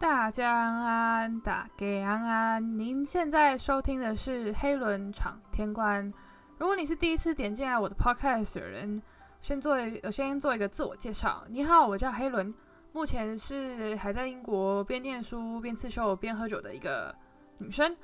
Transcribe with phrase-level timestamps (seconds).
[0.00, 2.78] 大家安安，大家安安。
[2.78, 6.10] 您现在收听的是黑轮闯天关。
[6.56, 9.02] 如果你是第一次点进来我的 podcast 的人，
[9.42, 11.44] 先做我先做一个自我介绍。
[11.50, 12.52] 你好，我叫黑轮，
[12.92, 17.14] 目前是还在英国边念书边刺绣边喝酒的一个
[17.58, 17.94] 女生。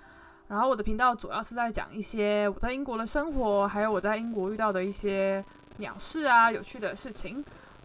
[0.48, 5.42] 然后我的频道主要是在讲一些我在英国的生活，还有我在英国遇到的一些
[5.78, 7.42] 鸟事啊、有趣的事情。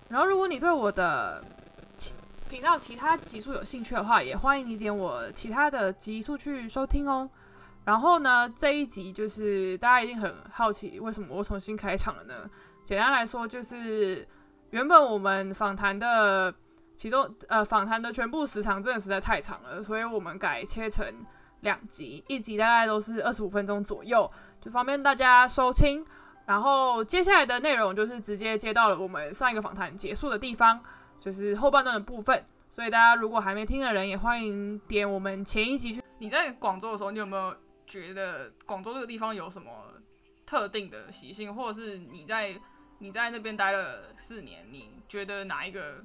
[0.09, 1.41] 然后如果你对我的
[2.51, 7.27] 频道其他集数有兴趣的话，也欢迎你点我其他的集数去收听哦。
[7.85, 12.49] 然后呢，这一集就是大家一定很好奇，为什么我重新开场了呢？
[12.83, 14.27] 简单来说，就是
[14.71, 16.53] 原本我们访谈的
[16.97, 21.05] 其中呃访谈的全部时长真的实在太长了，所以我们改切成
[21.61, 26.05] 两集，一集大概都是二十五分钟左右，就方便大家收听。
[26.45, 30.77] 然后接下来的内容就是直接接到了我们上一个访谈结束的地方。
[31.21, 36.01] 就是后半段的部分，所以大家如果还没听的人，也欢迎点我们前一集去。
[36.17, 37.55] 你在广州的时候，你有没有
[37.85, 39.71] 觉得广州这个地方有什么
[40.47, 42.55] 特定的习性，或者是你在
[42.97, 46.03] 你在那边待了四年，你觉得哪一个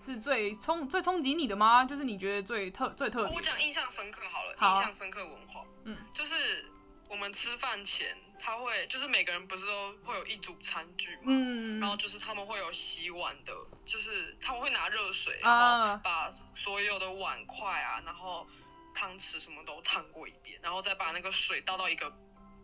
[0.00, 1.84] 是最冲最冲击你的吗？
[1.84, 3.36] 就是你觉得最特最特别？
[3.36, 6.64] 我讲印象深刻好了，印象深刻文化，嗯，就是
[7.08, 8.16] 我们吃饭前。
[8.36, 13.54] 他会就是每个人不是都会有一组餐具嘛，嗯，然后就是他们会有洗碗的，
[13.86, 18.46] 就是他们会拿热水，然后把所有的碗筷啊，然后
[18.94, 22.12] 汤匙什么都烫过一遍，然后再把那个水倒到一个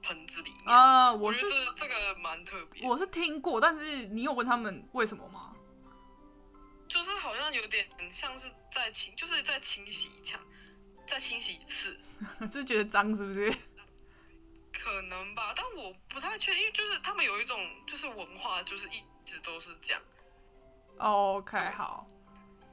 [0.03, 0.67] 盆子里面。
[0.67, 2.87] 啊，我是这个蛮特别。
[2.87, 5.57] 我是听过，但是你有问他们为什么吗？
[6.89, 10.39] 就是好像有点像是在清，就是在清洗一下，
[11.07, 11.99] 再清洗一次，
[12.53, 13.55] 是觉得脏是不是？
[14.83, 20.03] 可能吧，但我不太确定，因为就是他们有一种就是文化，就是一直都是这样。
[20.99, 22.07] OK，好。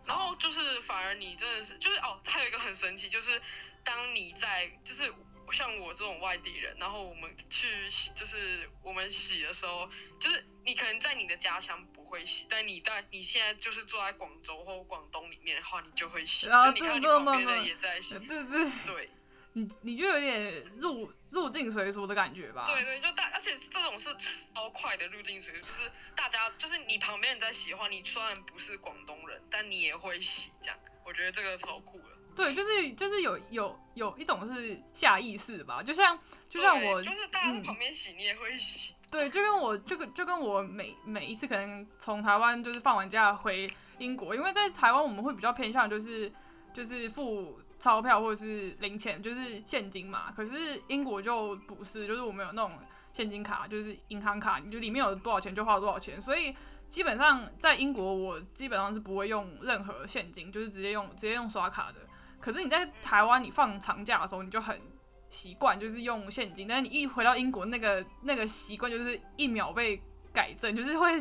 [0.05, 3.41] 然后就是反而你真的是就是哦，还有一个很神奇，就是
[3.83, 5.13] 当你在就是
[5.51, 16.47] 像我这种外地人，然后我们去就是我们洗的时候，就是你可能在你的家乡不会洗，但你在你现在就是坐在广州或广东里面的话，你就会洗。
[16.47, 19.09] 就你看你旁边人也在洗，对对对。
[19.57, 22.67] 你你就有点入入境随俗的感觉吧？
[22.67, 24.15] 对对，就大，而且这种是
[24.53, 32.03] 超快的入境随俗，就是大家就是你旁边人在喜欢你，虽然不是广东人，但你也会洗这样，我觉得这个超酷的。
[32.35, 38.93] 对，就是就是有有有一种是下意识吧，就像就像我就是大家旁边洗你也会洗。
[39.09, 43.67] 对，就跟我就跟就跟我每每一次可能从台湾就是放完假回
[43.97, 46.31] 英国，因为在台湾我们会比较偏向就是
[46.71, 47.59] 就是付。
[47.79, 50.31] 钞票或者是零钱，就是现金嘛。
[50.35, 52.71] 可是英国就不是，就是我们有那种
[53.13, 56.21] 现金卡，就是银行卡，你就里面有多少钱就花多少钱。
[56.21, 56.55] 所以
[56.89, 61.99] 基本上在英国，我基本上是不会用任何现金，就是直接用直接用刷卡的。
[62.39, 64.79] 可是你在台湾，你放长假的时候，你就很
[65.29, 66.67] 习惯就是用现金。
[66.67, 70.01] 但是你一回到英国，那个那个习惯就是一秒被
[70.33, 71.19] 改正，就是会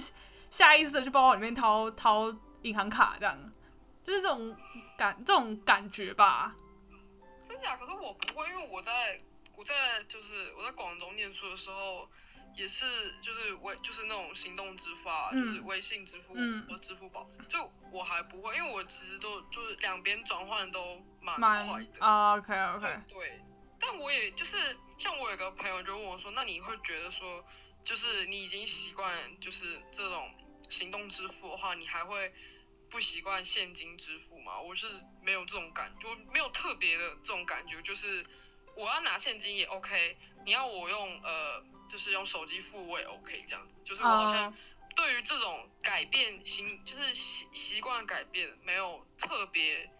[0.50, 3.36] 下意识的去包包里面掏掏银行卡这样。
[4.06, 4.56] 就是这种
[4.96, 6.54] 感，这种感觉吧。
[7.48, 7.76] 真假？
[7.76, 9.20] 可是我不会，因为我在
[9.56, 12.08] 我在就是我在广州念书的时候，
[12.54, 12.84] 也是
[13.20, 16.34] 就是微就是那种行动支付啊，就是微信支付
[16.70, 21.98] 和支付宝，就我还不会，因为我其实都就是两边转换都蛮快的。
[21.98, 23.00] 啊，OK OK。
[23.08, 23.42] 对，
[23.80, 27.44] 但我也就是像我有个朋友就问我说，那你会觉得说，
[27.82, 30.30] 就是你已经习惯就是这种
[30.70, 32.32] 行动支付的话，你还会？
[32.96, 34.58] 不习惯现金支付嘛？
[34.58, 34.86] 我是
[35.22, 38.24] 没有这种感觉，没有特别的这种感觉，就是
[38.74, 44.50] 我要拿现金也 OK，你要我用呃，就是用手机付我也 OK，这样子，就是我好像
[44.96, 49.90] 对于这种改变习，就是习习惯改变，没有特别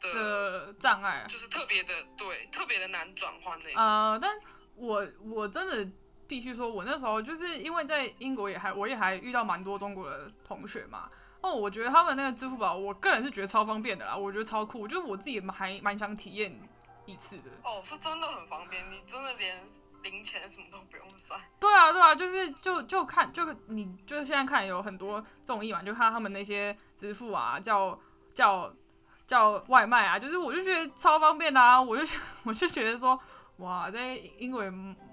[0.00, 3.74] 的障碍，就是特别的对，特别的难转换那种。
[3.74, 4.34] 呃，但
[4.74, 5.86] 我我真的
[6.26, 11.10] 必须说，我那时候就是因为在英国也还，我也还遇到蛮多中国的同学嘛。
[11.40, 16.52] 哦，我觉得他们那个支付宝，我个人是觉得超方便的啦，我觉得超酷，就是我自己还蛮想体验
[17.06, 17.44] 一次的。
[17.62, 19.64] 哦，是真的很方便，你真的连
[20.02, 21.40] 零钱什么都不用算。
[21.60, 27.96] 对啊，对啊，就是就就看就你就是现在看有很多综艺嘛，就看他们那些支付啊，叫
[28.34, 28.74] 叫
[29.24, 32.04] 叫外卖啊，就是我就觉得超方便啊，我就
[32.42, 33.16] 我就觉得说，
[33.58, 34.68] 哇，在英国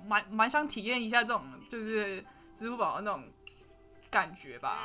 [0.08, 3.24] 蛮蛮想体验一下这种就是支付宝的那种
[4.10, 4.80] 感觉吧，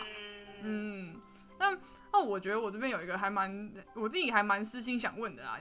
[0.62, 1.18] 嗯。
[1.60, 1.78] 那
[2.12, 5.58] 那我觉得我这边有一个还蛮我自己还蛮私心想问的啦，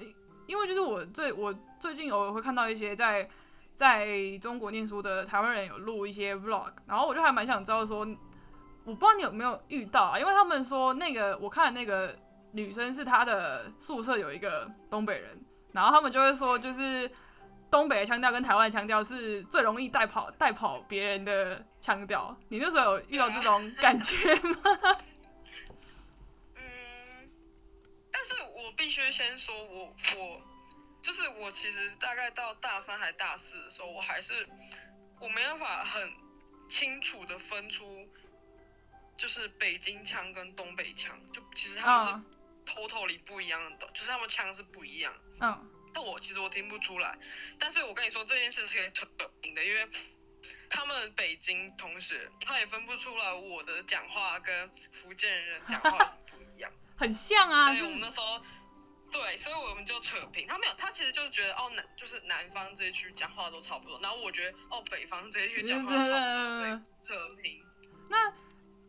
[0.48, 3.30] 因为就是我最我最近偶尔会看到一些在
[3.76, 4.08] 在
[4.42, 8.00] 中国念书的台湾人有录一些 vlog，然后我就还蛮想知道说，
[8.84, 12.16] 我不知道你有没有遇到啊，因为他们说那个我看那个
[12.54, 15.40] 女生是她的宿舍有一个东北人，
[15.74, 17.12] 然后他们就会说，就是
[17.70, 22.36] 东北的腔调跟台湾腔调是最容易带跑带跑别人的腔调。
[22.48, 24.58] 你那时候有遇到这种感觉吗？
[28.80, 30.42] 必须先说，我我
[31.02, 34.48] 就是我其实大概到大三还大四的时候，我还是
[35.20, 36.14] 我没办法很
[36.70, 38.08] 清楚的分出，
[39.18, 42.26] 就是北京腔跟东北腔，就其实他们是嗯
[42.66, 45.14] totally 不一样的，就是他们腔是不一样。
[45.42, 47.18] 嗯但我其实我听不出来，
[47.60, 49.06] 但是我跟你说这件事是可以扯
[49.42, 49.90] 平的，因为
[50.70, 58.40] 他们北京同学他也分不出来我的讲话跟福建人讲话不一样，很像啊，所以我们就那时候
[59.12, 60.48] 对，所以我们就扯平。
[60.48, 67.64] 他没有，他其实就是觉得哦南就是南方这一区讲话都差不多，然后我觉得哦北方这一区讲话都差不多，所以 扯平。
[68.10, 68.34] 那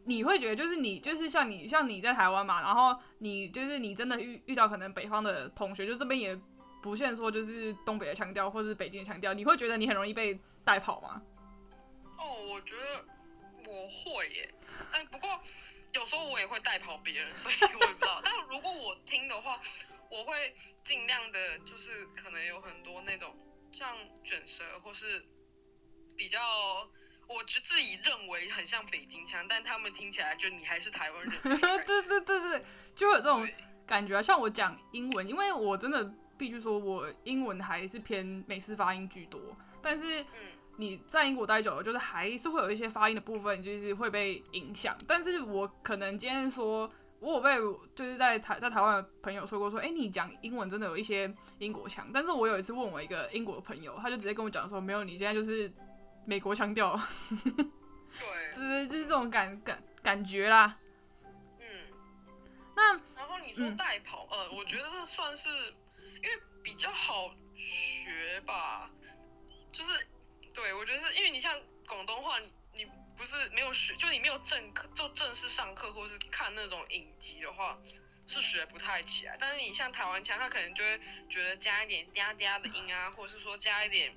[0.04, 6.38] 你会觉得，就是你就是像你像你在台湾嘛，然后你就是你真的遇遇到可能北方的同学，就这边也
[6.82, 11.20] 不限说就是东北的腔调或是北京的腔调，你会觉得你很容易被带跑吗？
[12.18, 13.04] 哦，我觉得
[13.70, 14.52] 我会耶，
[14.92, 15.40] 但不过
[15.92, 18.20] 有时候我也会带跑别人，所以我也不知道。
[18.24, 19.60] 但如果我听的话，
[20.10, 23.32] 我会尽量的，就是可能有很多那种
[23.70, 25.24] 像卷舌或是
[26.16, 26.40] 比较，
[27.28, 31.32] 我就自己认为很像北京腔，但他们听起来就你还是台湾人。
[31.86, 32.64] 对对对对，
[32.96, 33.48] 就会有这种
[33.86, 34.20] 感觉啊。
[34.20, 39.40] 像我讲英文，因为我真的必须说，我英文还是偏美式发音居多，
[39.80, 44.96] 但是嗯你在英国待久了，就是还是会有一些发音的部分，就是会被影响。
[45.06, 47.56] 但是我可能今天说，我有被
[47.94, 52.08] 就是在台在台湾的朋友说过，说，哎、你讲英文真的有一些英国腔。
[52.14, 55.70] 但是我有一次问我一个英国的朋友，他就直接跟我讲说，没有，你现在就是
[56.24, 56.98] 美国腔调，
[58.18, 60.78] 对，就是就是这种感感感觉啦。
[61.58, 61.64] 嗯。
[62.74, 68.90] 那然后你说嗯带跑，呃，我觉得这算是因为比较好学吧，
[69.70, 69.92] 就是
[70.54, 72.86] 对我觉得是因为你像广东话，你你
[73.16, 77.78] 不是没有学，就你没有正课，就正式上课或是看那种影集的话，
[78.26, 79.36] 是学不太起来。
[79.38, 84.14] 但是你像台湾腔，他可能就会觉得加一点嗲嗲的音啊，或者是说加一点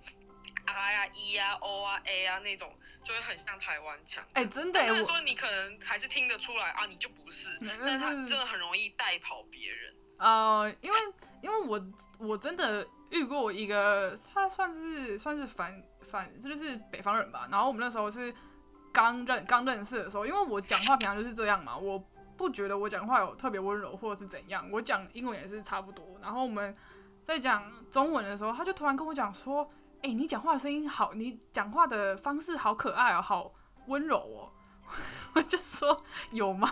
[0.65, 4.25] 啊呀、e 啊、o 啊、a 啊那种，就会很像台湾腔。
[4.33, 9.93] 哎、真的、欸，我虽然说你可能还是听得出来啊，你就不是，嗯但是他嗯真的很容易带跑别人。
[10.19, 10.97] 呃，因为
[11.41, 17.47] 因为我我真的遇过一个，他算是算是反反，这就是北方人吧。
[17.51, 18.33] 然后我们那时候是
[18.91, 22.03] 刚认刚认识的时候，因为我讲话平常就是这样嘛，我
[22.35, 26.03] 不觉得我讲话有特别温柔或者是怎样，我讲英文也是差不多。
[26.21, 26.75] 然后我们
[27.23, 29.69] 在讲中文的时候，他就突然跟我讲说
[30.01, 33.53] ：“哎、你讲话的声音好，你讲话的方式好可爱哦，好
[33.85, 34.51] 温柔哦。
[35.35, 36.67] ”我就说：“有吗？”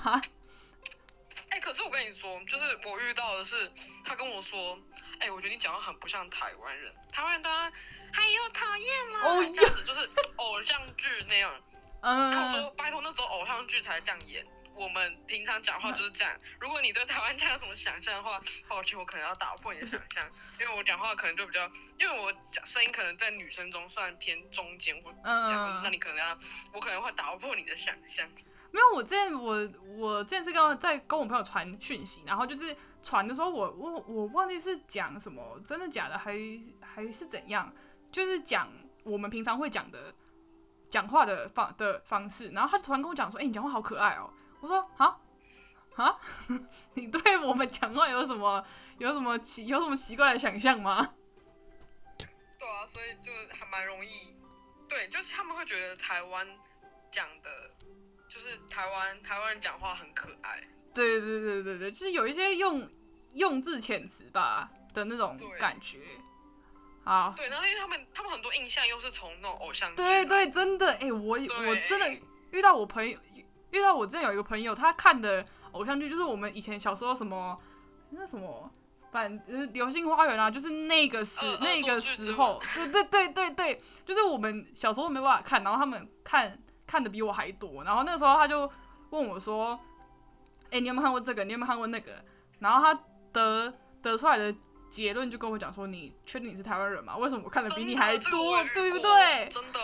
[1.50, 3.72] 哎、可是我跟你说，就是我遇到的是，
[4.04, 4.78] 他跟我说，
[5.22, 7.72] 哎、我觉得你讲话很不像台湾人，台湾人当然，
[8.12, 11.54] 还有讨厌吗，哦这样子就是偶像剧那样。
[12.02, 14.46] 嗯，他说拜托，那种偶像剧才这样演。
[14.74, 16.36] 我们平常讲话就是这样。
[16.60, 20.28] 如果你对台湾腔有什么想象的话，抱歉，我可能要打破你的想象，
[20.60, 21.70] 因为我讲话可能就比较，
[22.00, 26.40] 因为我讲声音可能在女生中算偏中间或这样，嗯那你可能要，
[26.74, 28.28] 我可能会打破你的想象。
[28.72, 36.34] 没有，我之前我我之前是跟在跟我朋友传讯息，然后就是传的时候我，我我忘记是讲什么，真的假的，还
[36.82, 37.72] 还是怎样，
[38.12, 38.70] 就是讲
[39.04, 40.14] 我们平常会讲的
[40.90, 44.32] 讲话的方的方式，然后他就突然跟我讲说，哎、你讲话好可爱哦，
[44.62, 45.20] 我说啊
[45.96, 46.18] 啊，
[46.96, 48.66] 你对我们讲话有什么
[48.98, 51.14] 有什么奇有什么奇怪的想象吗？
[52.18, 54.10] 对啊，所以就还蛮容易，
[54.88, 56.48] 对，就是他们会觉得台湾
[57.12, 57.50] 讲的，
[58.34, 60.64] 就是台湾台湾人讲话很可爱。
[60.94, 62.90] 对对对对对，就是有一些用
[63.34, 66.00] 用字遣词吧的那种感觉。
[67.04, 72.10] 好，对，然后因为他们他们很多印象又是从那种偶像剧对对，真的，哎、我我真的
[72.52, 73.20] 遇到我朋友，
[73.72, 77.60] 遇到我之前有一个朋友，他看的偶像剧就是我们以前小时候什么
[78.12, 78.72] 那什么。
[79.12, 86.58] 反呃，流星花园啊，就是那个时、呃那个时候，对对对对对，就是我们小时候没办法看，然后他们看
[86.92, 88.70] 看的比我还多，然后那个时候他就
[89.12, 89.80] 问我说
[90.72, 91.46] ：“哎、你有没有看过这个？
[91.46, 92.12] 你有没有看过那个？”
[92.60, 94.54] 然后他得得出来的
[94.90, 97.16] 结论就跟我讲说：“你确定你是台湾人吗？
[97.16, 99.80] 为什么我看的比你还多对不对？”真的，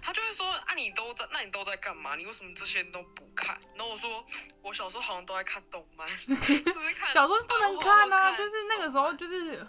[0.00, 2.14] 他就会说啊，你都在，那你都在干嘛？
[2.14, 3.58] 你为什么这些都不看？
[3.74, 4.24] 然后我说，
[4.62, 9.66] 我小时候好像都在看动漫， 就是看小时候不能看啊，就是那个时候，就是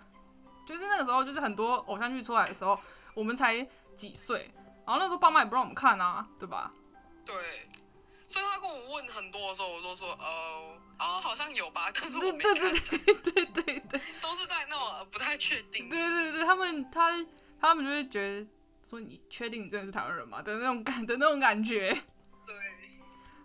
[0.68, 2.80] 就是那个时候，就是很多偶像剧出来的时候，
[3.16, 4.50] 我们才几岁，
[4.92, 6.70] 然后那时候爸妈也不让我们看啊，对吧？
[7.26, 7.34] 对，
[8.28, 15.88] 所以他跟我问很多的时候，我都说呃哦好像有吧，但是我对没对对，对对对对都是在那种呃不太确定。
[15.88, 17.26] 对对对，他们他
[17.58, 18.46] 他们就会觉得
[18.84, 21.92] 说你确定你真的是台湾人吗的那种感的那种感觉。
[22.46, 22.56] 对，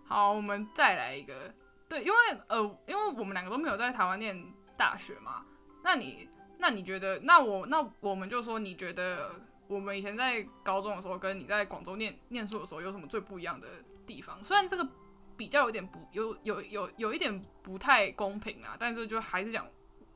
[0.08, 1.54] 好，我们再来一个，
[1.88, 2.16] 对，因为
[2.48, 4.44] 呃，因为我们两个都没有在台湾念
[4.76, 5.44] 大学嘛，
[5.84, 13.68] 那你那你觉得，那我那我们就说，你觉得我们以前在高中的时候，跟你在广州念念书的时候，有什么最不一样的
[14.06, 14.42] 地方？
[14.44, 14.88] 虽然这个
[15.36, 19.68] 比较有点不有有有有一点不太公平啊，但是就还是想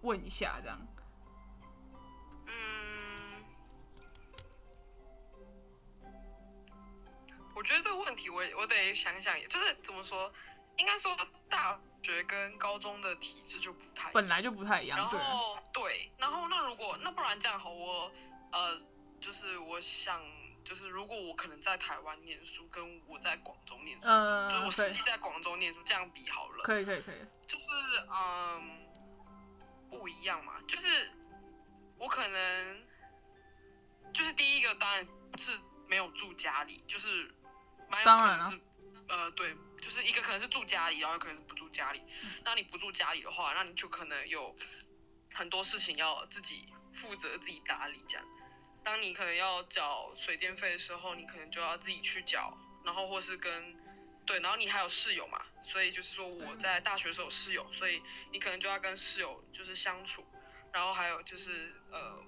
[0.02, 0.87] 问一下这样。
[2.47, 3.45] 嗯，
[7.54, 10.33] 我觉得这个问题我我得想想，就是怎么说，
[10.76, 11.14] 应该说
[11.49, 15.19] 大学跟高中的体制就不太本来就不太一样，然对。
[15.21, 18.11] 后对，然后那如果那不然这样好，我
[18.52, 18.80] 呃，
[19.21, 20.23] 就是我想，
[20.65, 27.65] 就是如果我可能在台湾念书，跟我在广州念书，就是嗯，我实际，在广州念书，这样比好了，可以可以可以，就是
[28.11, 28.87] 嗯
[29.91, 31.12] 不一样嘛，就是
[31.99, 32.83] 我可能
[34.12, 35.53] 就是第一个当然是
[35.87, 37.35] 没有住家里，就是
[37.89, 38.61] 蛮有可能是
[39.09, 42.03] 呃对，就是一个可能是住家里，然后有可能是不住家里。
[42.45, 44.55] 那你不住家里的话，那你就可能有
[45.35, 48.25] 很多事情要自己负责、自己打理这样。
[48.83, 53.75] 当你可能要缴水电费的时候，你可能就要自己去缴，然后或是跟
[54.27, 60.25] 对，然后你还有室友嘛，所以就是说我在大学的时候有室友，所以你可能就要跟室友就是相处，
[60.73, 62.23] 然后还有就是呃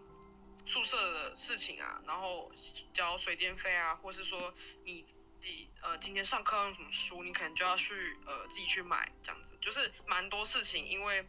[0.67, 2.53] 宿舍的事情啊，然后
[2.93, 4.53] 交水电费啊，或是说
[4.85, 11.27] 你自己呃今天上课要用什么书，你可能就要去呃自己去买这样子，就是蛮多事情，因为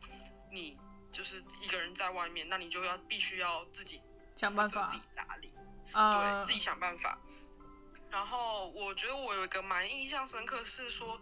[0.52, 0.78] 你
[1.12, 4.02] 就是一个人在外面，那你就要必须要自己
[4.44, 5.50] 想办法自己打理。
[5.94, 7.18] 呃对，自己想办法。
[8.10, 11.20] 然后我觉得我有一个蛮印象深刻是说，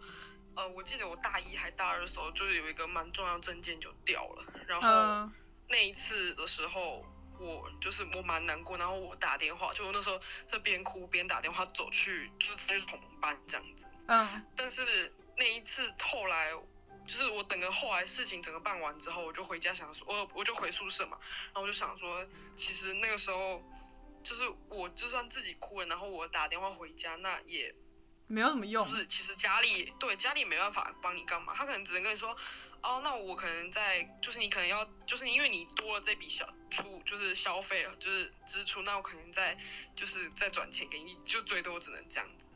[0.56, 4.44] 呃，我记得我大一还大二的时候，就是有一个蛮重要证件就掉了。
[4.66, 5.32] 然后嗯
[5.68, 7.04] 那一次的时候，
[7.38, 13.86] 我就是我蛮难过，然后我打电话，就我那时候在边哭边打电话走去，就是去同班这样子。
[14.08, 16.52] 嗯但是那一次后来，
[17.06, 23.62] 就是我等个后来事情整个办完之后，我就回家想说，我我就回宿舍嘛，然后我就想说，其实那个时候
[24.22, 27.74] 就是我就算自己哭了，然后我打电话回家，那也
[28.26, 32.36] 没有什么用就，是其实家里对家里没办法帮你干嘛，他可能只能跟你说，
[32.82, 39.58] 哦，那我可能在就是你可能要就是因为你多了这笔小出就是消费了就是支出，那我可能在
[39.96, 42.48] 就是再转钱给你，就最多只能这样子。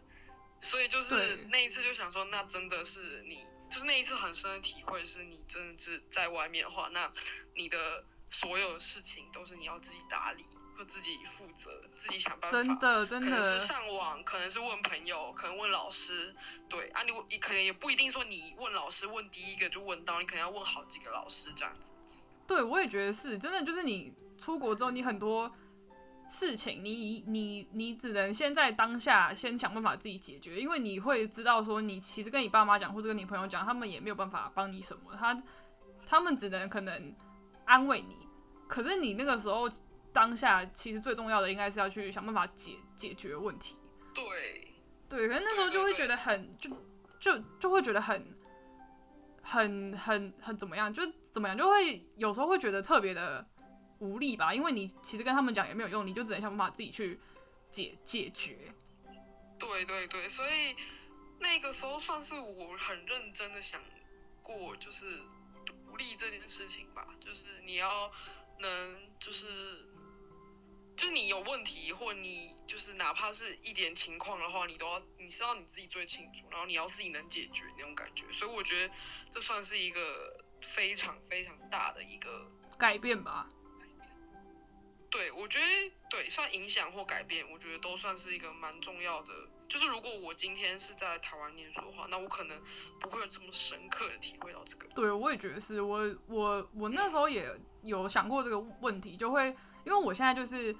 [0.62, 3.44] 所以就是那一次就想说，那真的是你，
[3.76, 7.12] 就是那一次很深的体会，是你真的是在外面的话，那
[7.54, 10.42] 你的所有事情都是你要自己打理，
[10.74, 12.56] 或自己负责，自己想办法。
[12.56, 16.34] 真的真可能是，上网，可能是问朋友，可能问老师，
[16.70, 21.92] 对啊你，你可能也不一定说你问老师问第一个就问到，你可能要问好几个老师这样子。
[22.48, 25.54] 对我也觉得是真的，就是你出国之后，你很多
[26.28, 35.42] 事情你你你只能先在当下先想办法自己解决，因为你会知道说你其实跟你爸妈讲或者跟你朋友讲，他们也没有办法帮你什么，他
[36.04, 37.14] 他们只能可能
[37.64, 38.16] 安慰你，
[38.66, 39.70] 可是你那个时候
[40.12, 43.76] 当下其实最重要的应该是要去想办法解解决问题。
[44.14, 44.74] 对，
[45.08, 46.70] 对，可是那时候就会觉得很就
[47.20, 48.26] 就就会觉得很
[49.42, 53.46] 很很很怎么样，就怎么样，就会有时候会觉得特别的
[53.98, 57.18] 无力吧，因为你其实跟他们讲也没有用，你就只能想办法自己去
[57.70, 58.72] 解解决。
[59.58, 60.76] 对对对，所以
[61.38, 63.80] 那个时候算是我很认真的想
[64.42, 65.20] 过，就是
[65.64, 68.10] 独立这件事情吧，就是你要
[68.60, 69.94] 能就是。
[70.96, 78.24] 就是你有问题，或你就是哪怕是一点情况的话，你都要你知道你自己最清楚，然后你要自己能解决那种感觉。
[78.32, 78.94] 所以我觉得
[79.30, 83.46] 这算是一个非常非常大的一个改变吧，
[85.16, 85.64] 对，我觉得
[86.10, 89.28] 对，算影响或改变，我觉得都算是一个蛮重要的。
[89.66, 92.60] 就是如果我今天是在台湾念书的话，那我可能
[93.00, 94.86] 不会有这么深刻的体会到这个。
[94.94, 97.50] 对我也觉得是我我我那时候也
[97.82, 99.46] 有想过这个问题，就会
[99.84, 100.76] 因为我现在就是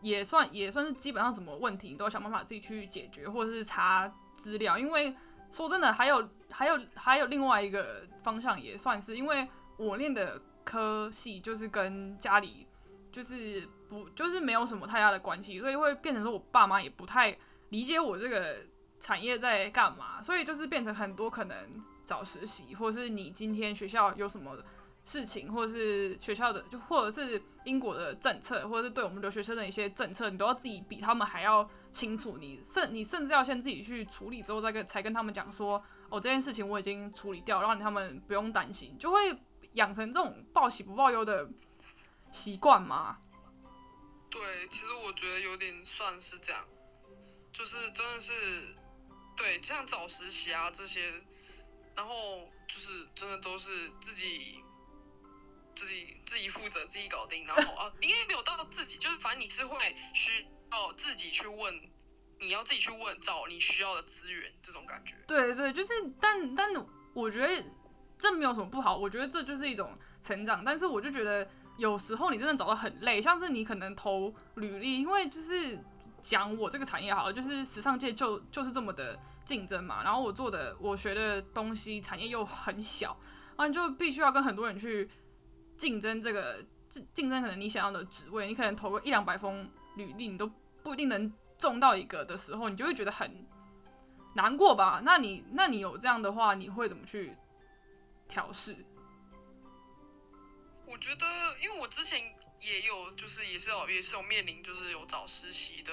[0.00, 4.78] 也算也算是基本上什么问题你都要想办法自己去解决，或者是查资料。
[4.78, 5.12] 因为
[5.50, 12.65] 说真的，还有还有还有另外一个方向也算是，因为我念的科系就是跟家里
[13.16, 17.34] 就是不就是没有什么太大的关系，所以会变成说我爸妈也不太
[17.70, 18.58] 理解我这个
[19.00, 21.56] 产业在干嘛，所以就是变成很多可能
[22.04, 24.58] 找实习，或是你今天学校有什么
[25.02, 32.36] 事情，或者是学校的，就或者是英国的政策，或者是对我们留学生的一些政策，你都要自己比他们还要清楚。
[32.36, 39.18] 你甚你甚至要先自己去处理之后，再跟才跟他们讲说，哦，这件事情我已经处理掉，让他们不用担心，就会
[39.72, 41.48] 养成这种报喜不报忧的
[42.32, 43.18] 习惯吗？
[44.28, 46.62] 对，其实我觉得有点算是这样，
[47.52, 48.74] 就是真的是，
[49.36, 51.10] 对，像找实习啊这些，
[51.94, 54.62] 然后就是真的都是自己
[55.74, 61.80] 自己自己负责自己搞定，然后 啊，应该没有到自己，就是反正你是会需要自己去问，
[62.40, 65.14] 你要自己去问找你需要的资源这种感觉。
[65.26, 66.68] 对对，就是，但但
[67.14, 67.64] 我觉得
[68.18, 71.48] 这没有什么不好，我觉得这就是一种成长，但是我就觉得。
[71.76, 75.78] 有时候你真的找到很累，像是你可能投履历，因为就是
[76.20, 80.02] 讲我这个产业好了，就是时尚界就就是这么的竞争嘛。
[80.02, 83.16] 然后我做的我学的东西产业又很小，
[83.56, 85.08] 啊，你就必须要跟很多人去
[85.76, 90.50] 竞争这个竞竞争，可能你想要的职位，你可能投个一两百封履历，你都
[90.82, 93.46] 不一定能中到一个的时候，你就会觉得很
[94.34, 95.02] 难过吧？
[95.04, 97.32] 那你那你有这样的话，你会怎么去
[98.26, 98.74] 调试？
[100.96, 102.18] 我觉得，因为我之前
[102.58, 105.92] 也有，就是也是有，也是有面临，就是有找实习的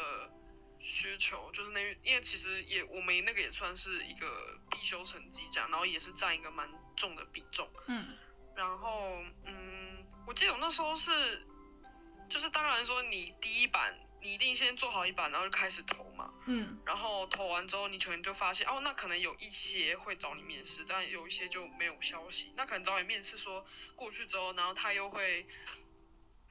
[0.80, 7.70] 需求，就是那，因为其实也我们那个也算是一个必修成绩这样，然后也是占一个蛮重的比重。
[7.88, 8.18] 嗯。
[8.56, 11.12] 然后，嗯，我记得我那时候是，
[12.30, 14.00] 就是当然说你第一版。
[14.24, 16.34] 你一定先做好一版，然后就开始投嘛。
[16.48, 16.82] 嗯。
[16.86, 22.54] 然后投完之后，你可能就发现，哦，那可能有一些会找你面试，但有一些就没有消息。
[22.56, 23.66] 那可能找你面试说
[23.98, 25.46] 过去之后，然后他又会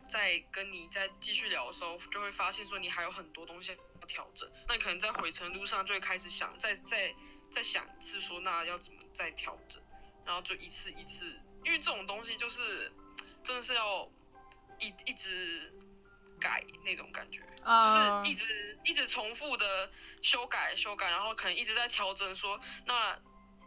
[0.06, 4.46] 再跟你再继续聊的时候，就会发现说你还有很多东西要调整。
[4.68, 7.14] 那你可能在回程路上就会开始想，再再
[7.50, 9.82] 再想一次说那要怎么再调整，
[10.26, 11.24] 然后就一次一次，
[11.64, 12.92] 因为这种东西就是
[13.42, 14.06] 真的是要
[14.78, 15.72] 一一直。
[16.40, 19.90] 改那种感觉，就是一直一直重复的
[20.22, 22.34] 修改修改，然后可能一直在调整。
[22.34, 23.18] 说那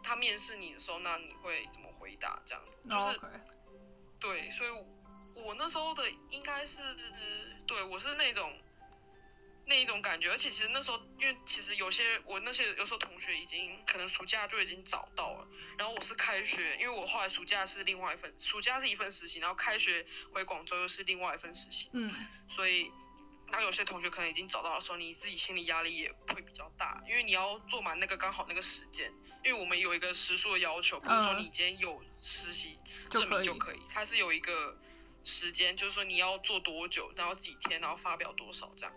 [0.02, 2.40] 他面试你的时候，那你会怎么回答？
[2.46, 3.20] 这样子就是
[4.20, 4.70] 对，所以
[5.42, 6.82] 我那时候的应该是
[7.66, 8.52] 对我是那种。
[9.68, 22.14] 那一种感觉，而且其实那时候，因为其实有些我那些有时候同学已经可能暑假就已经找到了，然后我是开学，因为我后来暑假是另外一份，暑假是一份实习，然后开学回广州又是另外一份实习，嗯，
[22.48, 22.92] 所以
[23.50, 29.12] 当有些同学可能已经找到的时候，你自己心理压力也会比较大，因为你要做满那个刚好那个时间，
[29.44, 32.78] 因为我们有一个时数的要求，比如说你今天有实习
[33.10, 34.78] 证明就可以，它是有一个
[35.24, 38.94] 时间，就是说你要做多久，然后几天，然后发表多少这样。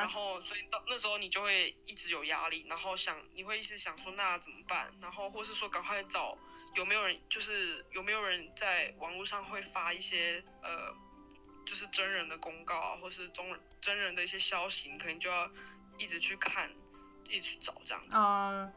[0.00, 4.92] 然后，所以到那时候你就会一直有压力，然后想你会一直想说那怎么办？
[5.00, 6.36] 然后或是说赶快找
[6.74, 10.94] 有没有人，就是有没有人在网络上会发一些呃，
[11.74, 13.44] 就是真人的公告啊，或是中
[13.80, 15.50] 真人的一些消息，你可能就要
[15.98, 16.70] 一直去看，
[17.28, 18.16] 一直去找这样子。
[18.16, 18.72] 嗯，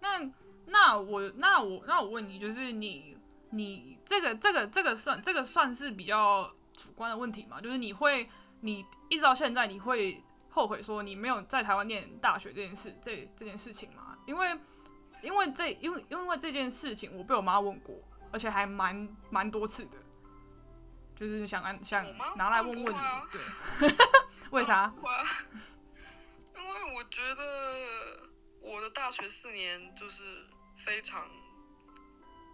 [0.00, 0.28] 那
[0.66, 3.16] 那我那我那我问你，就是你
[3.50, 7.60] 你这个这个这个算这个算是比较主观的问题吗？
[7.60, 8.28] 就是你会
[8.62, 10.20] 你一直到现在你会。
[10.52, 14.58] 后悔说你没有在台湾念大学这件事，这这件事情嘛，因为
[15.22, 17.94] 因为这因为因为这件事情，我被我妈问过，
[18.32, 19.98] 而且还蛮蛮多次的，
[21.20, 22.02] 就是想按想
[22.38, 22.98] 拿来问问你，
[23.30, 23.90] 对，
[24.52, 24.90] 为啥？
[26.56, 28.26] 因为我觉得
[28.62, 30.22] 我的大学四年就是
[30.86, 31.28] 非常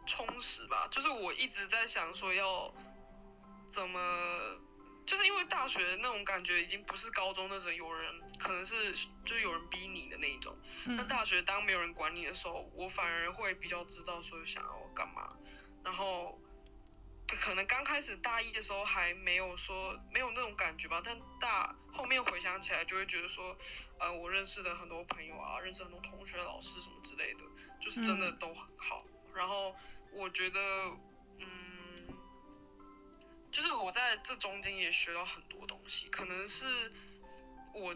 [0.05, 2.74] 充实吧，就是我一直在想说要
[3.70, 4.00] 怎么。
[5.07, 8.92] 就是因为大学那种感觉已经不是高中那种有人可能是
[9.24, 15.31] 就是有人逼你的那一种，那大学当没有人管你的时候，我反而会比较知道说想要干嘛，
[15.85, 16.37] 然后
[17.27, 23.57] 可能刚开始大一的时候还没有说没有那种感觉吧，但大后面回想起来就会觉得说，
[23.99, 27.41] 呃，我认识的很多朋友啊，认识很多同学、老师什么之类的，
[27.81, 29.75] 就是真的都很好，然后
[30.12, 30.61] 我觉得。
[30.61, 30.97] 嗯
[33.53, 36.93] 就是我在这中间也学到很多东西，可能是
[37.73, 37.95] 我，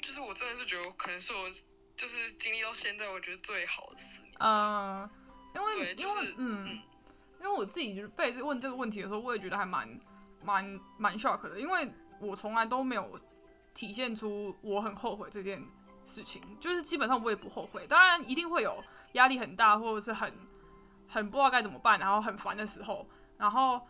[0.00, 1.50] 就是我真的是觉得，可能是我
[1.96, 4.32] 就是经历到现在我觉得最好的四年。
[4.38, 5.10] 嗯，
[5.52, 6.80] 因为因为嗯，
[7.40, 9.88] 因为我自己就是被问这个问题的时候，我也觉得还蛮
[10.44, 13.18] 蛮蛮 shock 的，因为我从来都没有
[13.74, 15.64] 体现出我很后悔这件
[16.04, 20.32] 事情，就是基本上我也不后悔，当然一定会有压力很大或者是很
[21.08, 23.80] 很不知道该怎么办，然后很烦的时候，然后。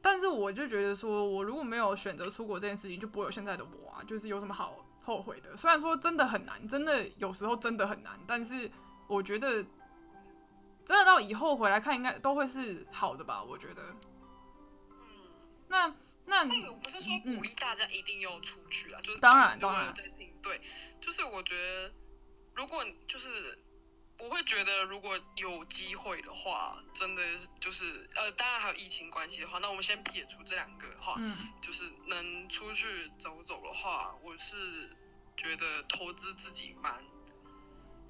[0.00, 4.00] 但是我就觉得说，我如果没有选择出国这件事情，就不会有现在的我啊。
[4.06, 5.56] 就是有什么好后悔的？
[5.56, 8.70] 虽然说真的很难，真的有时候真的很难，但是
[9.08, 9.62] 我觉得
[10.88, 13.42] 真的到以后回来看，应该都会是好的吧？
[13.42, 13.94] 我觉得。
[14.88, 15.28] 嗯，
[15.68, 19.92] 那那那个不是说鼓励大家一定要出去啊，就是当然当然
[20.42, 20.62] 对，
[20.98, 21.92] 就是我觉得
[22.54, 23.58] 如果就是
[24.18, 27.22] 我会觉得如果有机会的话，真的
[27.60, 34.88] 就是呃，当然还有疫情关系的话，那我们先撇除这两个的话，嗯，就是能出去走走的话，我是
[35.36, 37.04] 觉得投资自己蛮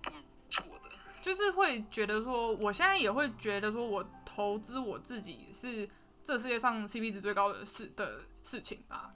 [0.01, 0.12] 不
[0.49, 0.97] 错的。
[1.29, 5.87] 就是会觉得说，我现在也会觉得说我投资我自己是
[6.25, 9.12] 这世界上 CP 值最高的事的事情吧，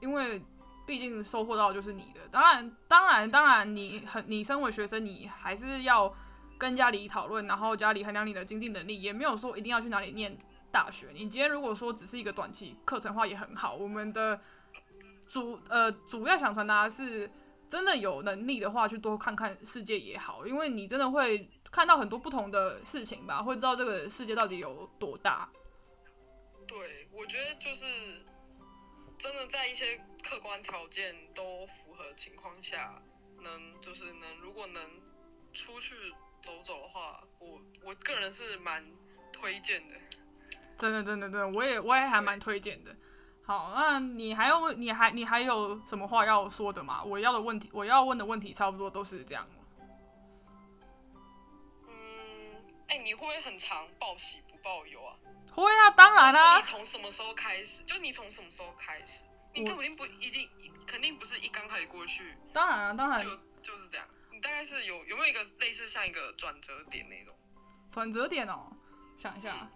[0.00, 0.40] 因为
[0.86, 2.28] 毕竟收获到就是你的。
[2.30, 6.14] 当然，当然，当然，你很你身为学生，你还是要
[6.56, 10.38] 跟家里讨论，然后家里衡量你的经济能力，也没有说一定要去哪里念
[10.70, 11.08] 大学。
[11.12, 13.74] 你今天如果说只是一个短期课程的话，也很好。
[13.74, 14.38] 我们的
[15.28, 17.28] 主呃主要想传达的是。
[17.68, 25.48] 真的有能力的话，去多看看世界也好，因为你真的会看到很多不同的事情吧，会知道这个世界到底有多大。
[26.66, 26.78] 对，
[27.12, 27.84] 我觉得就是
[29.18, 33.02] 真的在一些客观条件都符合情况下，
[33.42, 34.82] 能就是能如果能
[35.52, 35.94] 出去
[36.40, 38.84] 走走的话，我我个人是蛮
[39.32, 39.94] 推荐的。
[40.78, 42.96] 真的，真的，真的，我也我也还蛮推荐的。
[43.48, 47.02] 好，那你还要问你还你还有什么话要说的吗？
[47.02, 49.48] 我要的问题，我要问的问题差不多都是这样。
[51.88, 51.90] 嗯，
[52.88, 55.16] 哎、你会不会很常报喜不报忧啊？
[55.50, 57.82] 会啊，当然啦、你从什么时候开始？
[57.84, 59.24] 就你从什么时候开始？
[59.54, 60.46] 你我肯定不一定，
[60.86, 63.30] 肯定不是一刚开始过去当然啊、当然就
[63.62, 64.06] 就是这样。
[64.30, 67.34] 你大概是有有没有一个类似像一个转折点那种？
[67.90, 68.70] 转折点哦，
[69.16, 69.66] 想一下，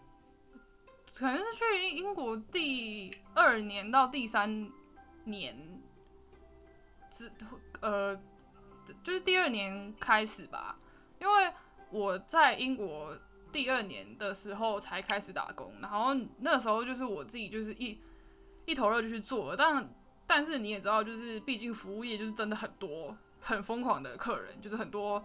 [1.15, 4.71] 可能是去英国第二年到第三
[5.25, 5.57] 年
[7.11, 7.31] 之
[7.81, 8.17] 呃，
[9.05, 10.77] 就是第二年开始吧，
[11.21, 11.53] 因为
[11.91, 13.17] 我在英国
[13.53, 18.01] 第二年的时候才开始打工，然后那时候就是我自己就是一
[18.65, 19.95] 一头热就去做了，但
[20.27, 25.23] 但是你也知道，就是毕竟服务业就是真的很多很疯狂的客人，就是很多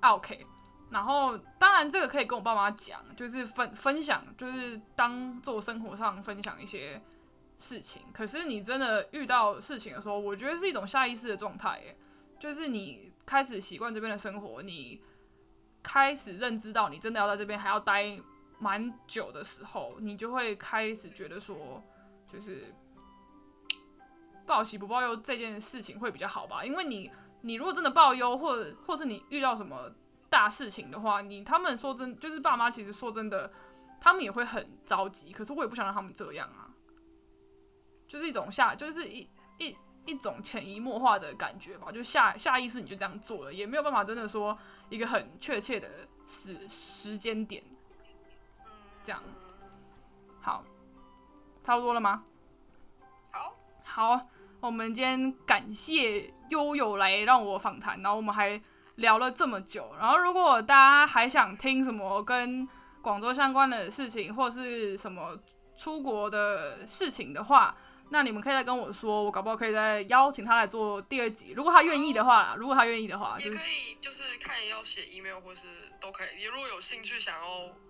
[0.00, 0.44] OK。
[0.88, 7.02] 然后，当然这个可以跟我爸妈讲，就是分分享，就是当做生活上分享一些
[7.58, 8.02] 事情。
[8.12, 11.96] 可是你真的遇到事情的时候，我觉得是一种下意识的状态，耶，
[12.38, 15.02] 就是你开始习惯这边的生活，你
[15.82, 18.16] 开始认知到你真的要在这边还要待
[18.60, 21.82] 蛮久的时候，你就会开始觉得说，
[22.32, 22.72] 就是
[24.46, 26.64] 报喜不报忧这件事情会比较好吧？
[26.64, 29.90] 因为你你如果真的报忧，或者或是你遇到什么
[30.28, 33.50] 大事情的话，你他们说真就是爸妈，其实说真的，
[34.00, 35.32] 他们也会很着急。
[35.32, 36.70] 可是我也不想让他们这样啊，
[38.08, 44.56] 就是一种下，就是一一一种潜移默化的感觉吧，就下下意识你就这样做了，也没有办法真的说
[44.88, 45.88] 一个很确切的
[46.26, 47.62] 时时间点。
[49.02, 49.22] 这样
[50.40, 50.64] 好，
[51.62, 52.24] 差不多了吗？
[53.30, 54.28] 好，好，
[54.60, 58.60] 我们今天感谢悠悠来让我访谈，然后我们还
[58.96, 59.94] 聊了这么久。
[59.98, 62.68] 然后如果大家还想听什么跟
[63.02, 65.38] 广州相关的事情，或是什么
[65.76, 67.76] 出国的事情的话，
[68.10, 75.66] 那你们可以再跟我说，我搞不好可以再邀请他来做第二集，如果他愿意的话啦，如果他愿意的话，也可以就是看要写 email 或是
[76.00, 76.28] 都可以。
[76.36, 77.48] 你如果有兴趣想要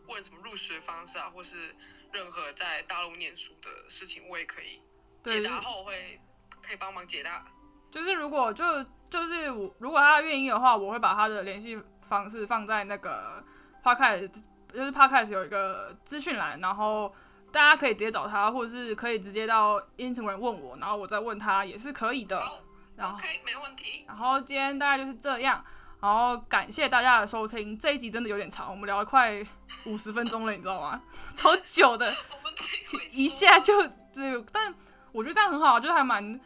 [0.08, 1.74] 问什么入学方式啊，或是
[2.12, 4.80] 任何在大陆念书的事情，我也可以
[5.24, 6.18] 解答后会
[6.62, 7.46] 可以帮忙解答。
[7.90, 8.64] 就是如果就
[9.08, 13.44] 就是我如果他愿意的话，我会把他的联系方式放在那个
[13.82, 14.28] podcast，
[14.72, 17.14] 就是 podcast 有一个资讯栏，然后
[17.52, 22.40] 大家可以直接找他，或者是可以直接到 Instagram 问我，然后我再问他也是可以的。
[22.40, 22.60] 好
[22.96, 24.04] 然后，OK，没问题。
[24.08, 25.62] 然后今天大概就是这样，
[26.00, 29.44] 然后感谢大家的收听，这一集真的有点长，我们聊了快
[29.84, 31.02] 五十分钟了，你知道吗？
[31.36, 32.06] 超久的。
[32.06, 34.74] 我们一下就就，但
[35.12, 36.40] 我觉得这样很好，就是还蛮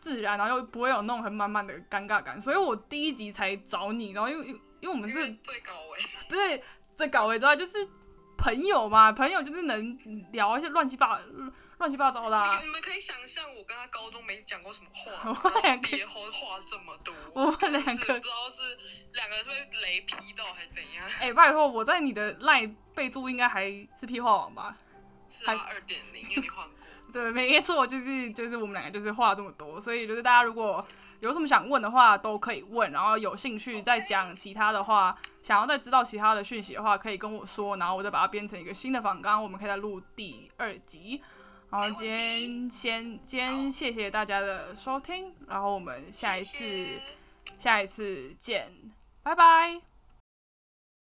[0.00, 4.46] 自然，然后又不会有那种很满满的尴尬感，所以我第一集才找你，然后因为
[4.80, 6.64] 因为我们是最高位， 对
[6.96, 7.86] 最高位之外，就是
[8.38, 11.20] 朋友嘛，朋友就是能聊一些乱七八
[11.76, 18.78] 乱七八糟的、啊你，们可以想象我跟他高中没讲过什么话， 我们两个然后话这么多， 我们两个不知道是
[19.12, 21.06] 两个是被雷劈到还是怎样。
[21.20, 24.74] 哎、拜托，我在你的赖备注应该还是屁话王吧？
[25.28, 26.79] 是啊，二点零，因为你换过。
[27.12, 30.86] 对，没错，就是就是我们两个就是话这么多，所以就是大家如果
[31.20, 41.22] 有什么想问的话都可以问，然后有兴趣再讲其他的话，想要再知道其他的讯息的话，可以跟我说，然后我再把它编成一个新的访纲，我们可以再录第二集。
[41.70, 47.00] 然后今天先今天谢谢大家的收听，然后我们下一次
[47.58, 48.72] 下一次见，
[49.22, 49.89] 拜拜。